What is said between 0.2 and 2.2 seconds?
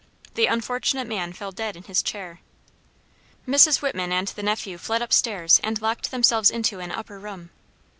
The unfortunate man fell dead in his